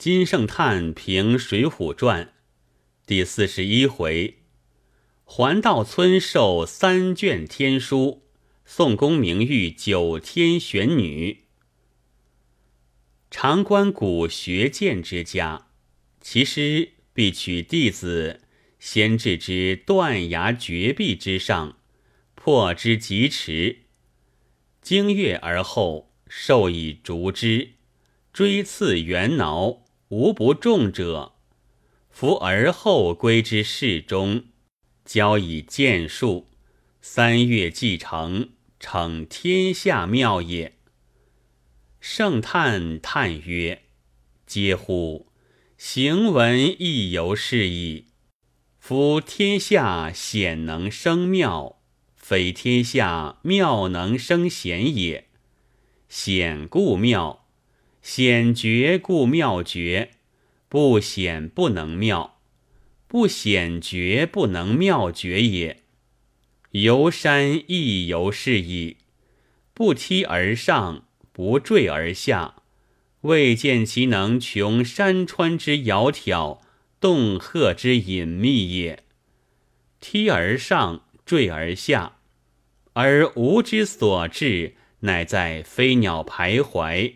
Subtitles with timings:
[0.00, 2.24] 金圣叹评《水浒传》
[3.04, 4.38] 第四十一回：
[5.24, 8.22] 环道村授三卷天书，
[8.64, 11.44] 宋公明誉九天玄女。
[13.30, 15.66] 常观古学剑之家，
[16.22, 18.40] 其师必取弟子
[18.78, 21.76] 先置之断崖绝壁之上，
[22.34, 23.80] 破之极迟。
[24.80, 27.72] 经月而后，授以竹枝，
[28.32, 29.82] 锥刺圆挠。
[30.10, 31.34] 无不中者，
[32.10, 34.46] 夫而后归之室中，
[35.04, 36.48] 交以剑术，
[37.00, 38.48] 三月既成，
[38.80, 40.74] 成天下妙也。
[42.00, 43.82] 圣叹叹曰
[44.48, 45.28] ：“嗟乎！
[45.78, 48.06] 行文亦犹是矣。
[48.80, 51.80] 夫天下显能生妙，
[52.16, 55.28] 非天下妙能生显也。
[56.08, 57.36] 显故妙。”
[58.02, 60.10] 显绝故妙绝，
[60.68, 62.38] 不显不能妙，
[63.06, 65.82] 不显绝不能妙绝也。
[66.72, 68.96] 游山亦犹是矣。
[69.74, 72.56] 不梯而上，不坠而下，
[73.22, 76.60] 未见其能穷山川之窈窕，
[77.00, 79.04] 洞壑之隐秘也。
[80.00, 82.18] 梯而上，坠而下，
[82.92, 87.14] 而吾之所至，乃在飞鸟徘徊。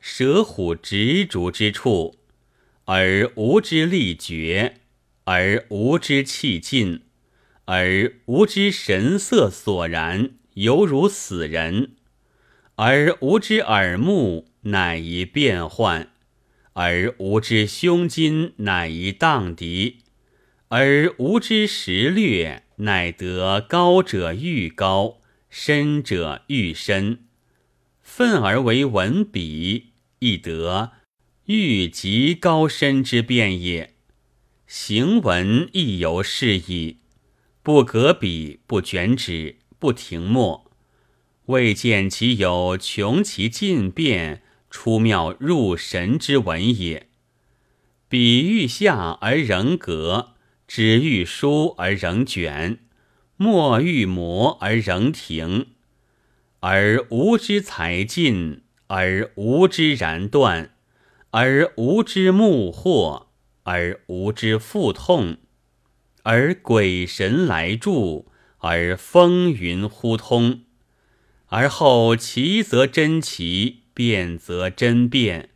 [0.00, 2.16] 蛇虎执着之处，
[2.84, 4.76] 而无之力绝，
[5.24, 7.02] 而无之气尽，
[7.66, 11.90] 而无之神色索然，犹如死人；
[12.76, 16.06] 而无之耳目，乃一变幻；
[16.74, 19.96] 而无之胸襟，乃一荡涤；
[20.68, 25.18] 而无之识略，乃得高者愈高，
[25.50, 27.24] 深者愈深。
[28.10, 29.92] 愤而为文笔。
[30.20, 30.92] 亦得
[31.44, 33.94] 欲极高深之变也。
[34.66, 36.96] 行文亦犹是矣。
[37.62, 40.68] 不革笔，不卷纸，不停墨，
[41.46, 47.08] 未见其有穷其尽变、出妙入神之文也。
[48.08, 50.30] 笔欲下而仍格，
[50.66, 52.80] 纸欲疏而仍卷，
[53.36, 55.68] 墨欲磨而仍停，
[56.60, 58.62] 而无知才尽。
[58.90, 60.70] 而无知然断，
[61.32, 63.26] 而无知目惑，
[63.64, 65.36] 而无知腹痛，
[66.22, 70.62] 而鬼神来助，而风云忽通，
[71.48, 75.50] 而后奇则真奇，变则真变，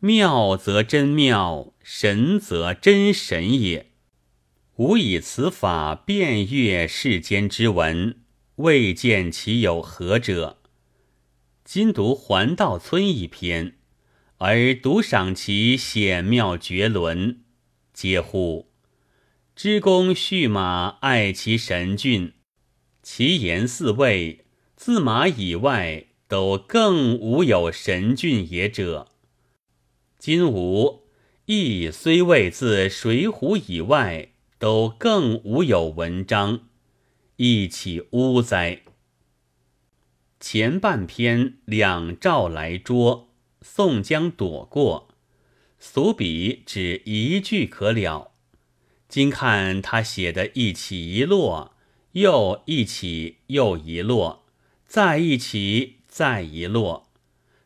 [0.00, 3.86] 妙则真妙，神则真神也。
[4.76, 8.16] 吾以此法遍阅世间之文，
[8.56, 10.58] 未见其有何者。
[11.64, 13.74] 今读《环道村》一篇，
[14.38, 17.40] 而独赏其险妙绝伦，
[17.92, 18.70] 嗟乎！
[19.56, 22.34] 知公畜马爱其神骏，
[23.02, 24.44] 其言四位，
[24.76, 29.08] 自马以外，都更无有神骏也者。
[30.16, 31.08] 今吾
[31.46, 34.28] 亦虽未自《水浒》以外，
[34.60, 36.68] 都更无有文章，
[37.46, 38.80] 一起乌哉？
[40.40, 45.08] 前半篇两赵来捉，宋江躲过，
[45.78, 48.32] 俗笔只一句可了。
[49.10, 51.74] 今看他写的一起一落，
[52.12, 54.46] 又一起又一落，
[54.86, 57.10] 再一起再一落，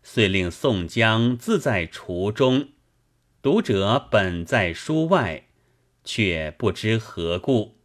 [0.03, 2.71] 遂令宋江自在厨中，
[3.41, 5.47] 读者本在书外，
[6.05, 7.78] 却不知何故，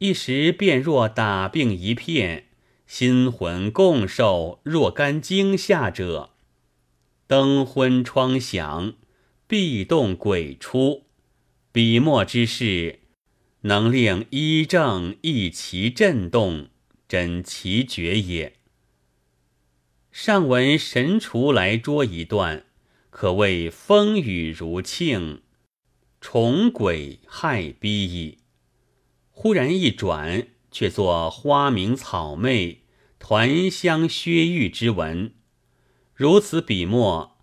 [0.00, 2.46] 一时便若打病一片。
[2.86, 6.30] 心魂共受若干惊吓者，
[7.28, 8.94] 灯昏窗响，
[9.46, 11.04] 壁动鬼出，
[11.70, 12.98] 笔墨之事，
[13.60, 16.70] 能令医正一齐震动，
[17.06, 18.54] 真奇绝也。
[20.10, 22.64] 上文神厨来捉一段，
[23.10, 25.42] 可谓风雨如庆，
[26.20, 28.38] 重鬼害逼矣。
[29.42, 32.82] 忽然一转，却作花名草媚。
[33.18, 35.32] 团香薛玉之文，
[36.12, 37.38] 如此笔墨，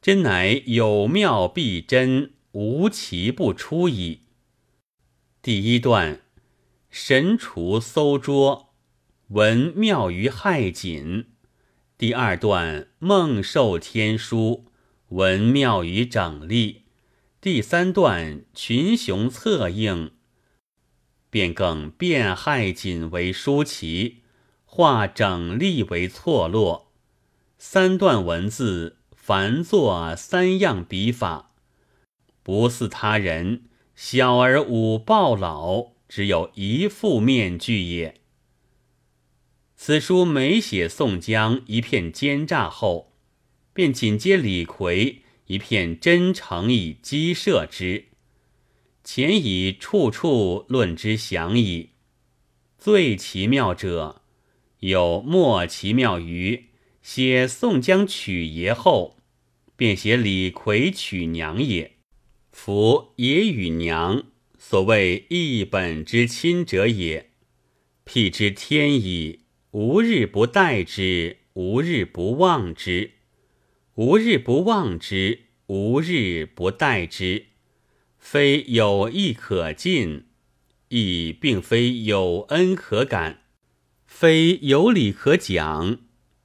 [0.00, 4.22] 真乃有妙必真，无奇不出矣。
[5.42, 6.22] 第一段，
[6.88, 8.72] 神厨搜捉，
[9.28, 11.26] 文妙于害锦；
[11.98, 14.64] 第二段，梦受天书，
[15.08, 16.84] 文妙于整立；
[17.42, 20.12] 第三段，群雄策应，
[21.36, 24.22] 便更变害锦为舒淇。
[24.64, 26.90] 画整例为错落，
[27.58, 31.52] 三段文字凡作三样笔法，
[32.42, 38.14] 不似他人，小而无报老，只有一副面具也。
[39.76, 43.12] 此书每写宋江一片奸诈后，
[43.74, 48.06] 便紧接李逵一片真诚以激射之，
[49.06, 51.90] 前已处处论之详矣。
[52.76, 54.22] 最奇妙者，
[54.80, 56.70] 有莫奇妙于
[57.02, 59.18] 写宋江娶爷后，
[59.76, 61.92] 便写李逵娶娘也。
[62.50, 64.24] 夫爷与娘，
[64.58, 67.30] 所谓一本之亲者也。
[68.02, 73.10] 辟之天矣，无日不待之，无日不忘之；
[73.94, 77.46] 无日不忘之，无日不待之。
[78.28, 80.26] 非有意可尽，
[80.88, 83.36] 亦并非有恩可感；
[84.04, 85.98] 非有理可讲，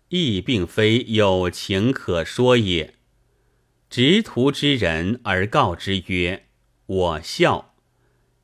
[0.09, 2.93] 亦并非有情可说也。
[3.89, 6.45] 执徒之人而告之曰
[6.85, 7.73] ：“我孝。”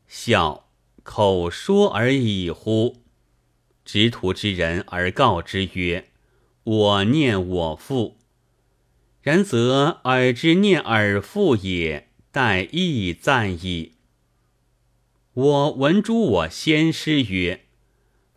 [0.10, 0.72] 孝，
[1.04, 3.04] 口说而已乎？
[3.86, 6.10] 执徒之人而告之曰
[6.66, 8.18] ：“我念我父。”
[9.22, 12.07] 然则尔之念尔父也，
[12.38, 13.94] 待亦赞矣。
[15.34, 17.66] 我闻诸我先师曰：“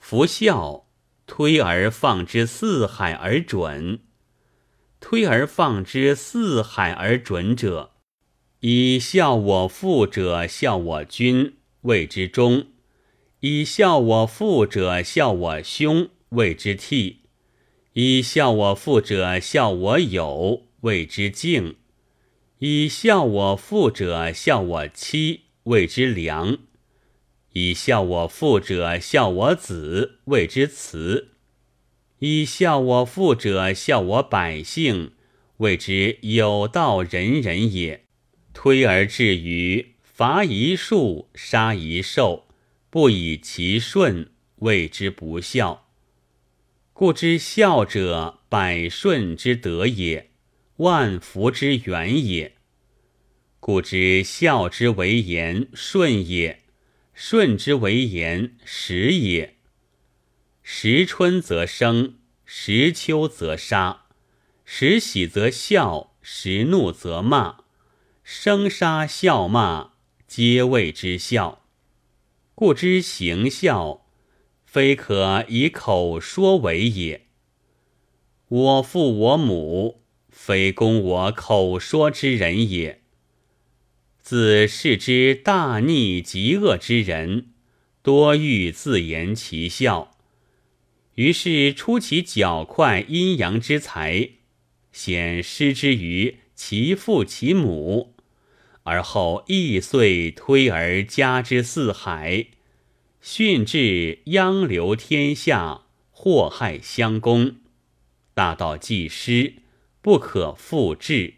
[0.00, 0.86] 夫孝，
[1.26, 4.00] 推而放之四海而准。”
[5.00, 7.90] 推而放之四海而准者，
[8.60, 12.68] 以孝我父者孝我君，谓之忠；
[13.40, 17.16] 以孝我父者孝我兄，谓之悌；
[17.92, 21.74] 以孝我父者孝我友，谓之敬；
[22.60, 26.58] 以孝我父者孝我妻，谓之良；
[27.54, 31.28] 以孝我父者孝我子，谓之慈。
[32.18, 35.12] 以孝我父者，孝我百姓，
[35.56, 38.04] 谓之有道仁人也。
[38.52, 42.46] 推而至于伐一树，杀一兽，
[42.90, 45.86] 不以其顺，谓之不孝。
[46.92, 50.29] 故之孝者，百顺之德也，
[50.80, 52.56] 万福之源也。
[53.58, 56.62] 故知孝之为言顺也，
[57.12, 59.56] 顺之为言实也。
[60.62, 62.14] 时春则生，
[62.46, 64.06] 时秋则杀；
[64.64, 67.64] 时喜则笑，时怒则骂。
[68.22, 69.92] 生杀笑骂，
[70.26, 71.62] 皆谓之孝。
[72.54, 74.06] 故知行孝，
[74.64, 77.26] 非可以口说为也。
[78.48, 83.00] 我父我母，非供我口说之人也。
[84.20, 87.48] 自视之大逆极恶之人，
[88.02, 90.16] 多欲自言其孝。
[91.16, 94.30] 于是出其较快阴阳之才，
[94.92, 98.14] 显失之于其父其母，
[98.84, 102.46] 而后易遂推而加之四海，
[103.20, 107.56] 训至殃流天下，祸害相公，
[108.32, 109.54] 大道既失，
[110.00, 111.34] 不可复制。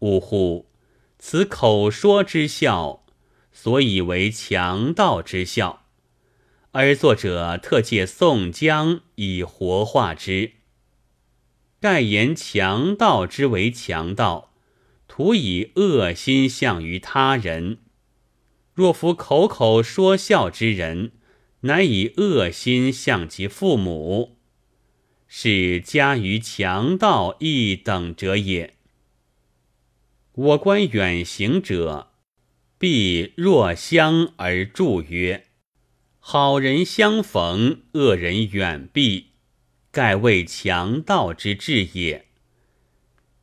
[0.00, 0.70] 呜呼！
[1.18, 3.04] 此口说之孝，
[3.52, 5.86] 所以为强盗之孝。
[6.72, 10.52] 而作者特借宋江以活化之，
[11.80, 14.52] 盖言强盗之为强盗，
[15.06, 17.78] 徒以恶心向于他人；
[18.74, 21.12] 若夫口口说孝之人，
[21.60, 24.33] 乃以恶心向其父母，
[25.26, 28.74] 是加于强盗一等者也。
[30.32, 32.12] 我观远行者，
[32.78, 35.46] 必若相而助曰。
[36.18, 39.32] 好人相逢，恶人远避，
[39.90, 42.26] 盖为强盗之志也。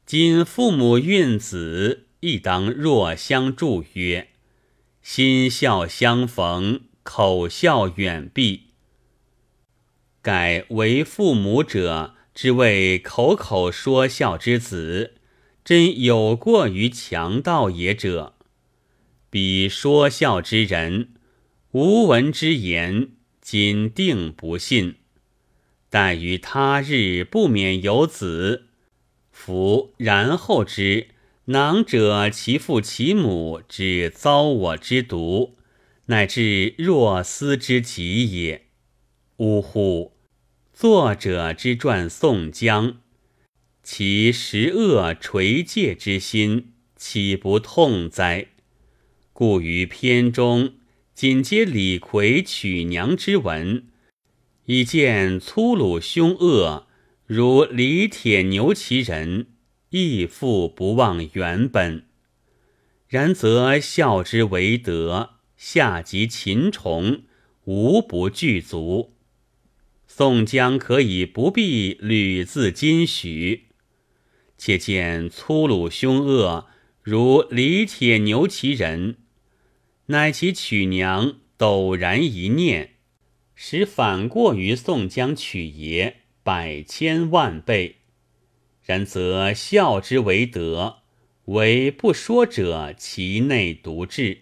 [0.06, 4.30] 今父母孕子，亦当若相助曰
[5.02, 8.71] ：“心孝相逢，口孝远避。”
[10.22, 15.16] 改为父母者，之谓口口说孝之子，
[15.66, 18.36] 真有过于强盗也者，
[19.32, 21.10] 彼说孝之人。
[21.72, 23.10] 无闻之言，
[23.42, 24.98] 今定不信。
[25.90, 28.68] 待于他日不免有子，
[29.32, 31.08] 夫然后之
[31.46, 35.58] 囊者，其父其母之遭我之毒，
[36.06, 38.68] 乃至若斯之极也。
[39.38, 40.11] 呜呼！
[40.82, 42.98] 作者之传宋江，
[43.84, 48.48] 其十恶垂戒之心，岂不痛哉？
[49.32, 50.74] 故于篇中。
[51.14, 53.84] 紧接李逵娶娘之文，
[54.66, 56.88] 以见粗鲁凶恶，
[57.28, 59.50] 如李铁牛其人，
[59.92, 62.06] 亦复不忘原本。
[63.08, 67.22] 然则孝之为德，下及禽虫，
[67.66, 69.14] 无不具足。
[70.14, 73.68] 宋江可以不必屡自金许。
[74.58, 76.68] 且见粗鲁凶恶，
[77.02, 79.16] 如李铁牛其人，
[80.08, 82.96] 乃其娶娘陡然一念，
[83.56, 88.00] 使反过于宋江娶爷百千万倍。
[88.84, 90.98] 然则孝之为德，
[91.46, 94.40] 为不说者其内独至。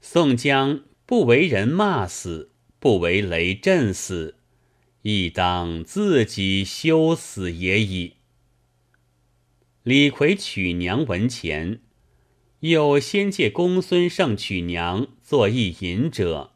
[0.00, 2.50] 宋江不为人骂死，
[2.80, 4.35] 不为雷震死，
[5.08, 8.14] 亦当自己休死也已。
[9.84, 11.78] 李逵娶娘文前，
[12.58, 16.54] 又先借公孙胜娶娘作一引者，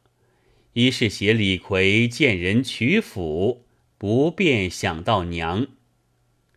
[0.73, 3.65] 一是写李逵见人娶妇
[3.97, 5.69] 不便想到娘，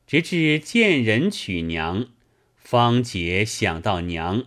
[0.08, 2.08] 直至见人娶娘，
[2.56, 4.46] 方解想到娘，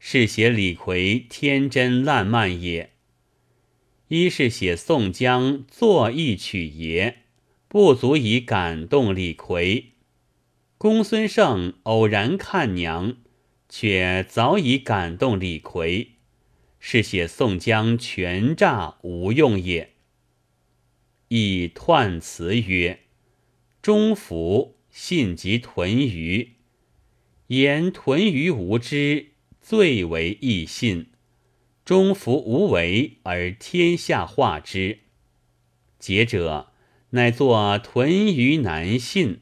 [0.00, 2.88] 是写李逵天真烂漫也；
[4.14, 7.20] 一是写宋江作意娶爷，
[7.66, 9.92] 不足以感动李逵。
[10.76, 13.16] 公孙胜偶然看娘，
[13.70, 16.08] 却早已感动李逵，
[16.78, 19.94] 是写宋江全诈无用也。
[21.28, 23.04] 亦彖辞曰
[23.80, 26.56] ：“中服信及屯鱼，
[27.46, 29.28] 言屯鱼无知，
[29.62, 31.11] 最为易信。
[31.84, 35.00] 中孚无为而天下化之，
[35.98, 36.72] 解者
[37.10, 39.40] 乃作屯于南信。”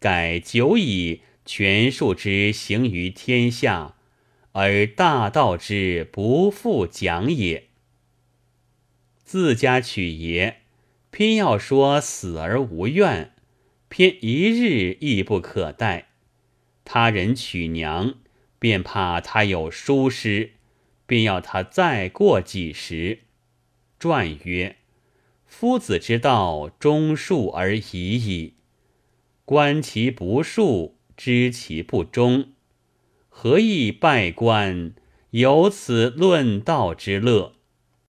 [0.00, 3.96] 改久以权术之行于天下，
[4.52, 7.64] 而大道之不复讲也。
[9.24, 10.58] 自家取爷，
[11.10, 13.32] 偏要说死而无怨，
[13.88, 16.04] 偏一日亦不可待；
[16.84, 18.14] 他人娶娘，
[18.60, 20.52] 便怕他有疏失，
[21.08, 23.20] 便要他再过几时。
[23.98, 24.76] 传曰
[25.46, 28.54] ：“夫子之道，忠恕而已矣。”
[29.46, 32.52] 观其不恕，知其不忠，
[33.30, 34.92] 何以拜官？
[35.30, 37.54] 有此论道之乐。